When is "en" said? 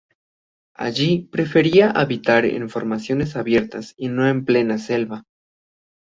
2.47-2.71, 4.27-4.45